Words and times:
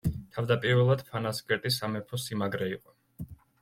თავდაპირველად 0.37 1.03
ფანასკერტი 1.11 1.75
სამეფო 1.79 2.25
სიმაგრე 2.27 2.75
იყო. 2.77 3.33